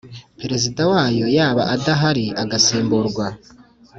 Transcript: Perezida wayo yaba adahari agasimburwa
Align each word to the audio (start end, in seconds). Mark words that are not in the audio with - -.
Perezida 0.39 0.81
wayo 0.91 1.25
yaba 1.37 1.63
adahari 1.75 2.25
agasimburwa 2.43 3.25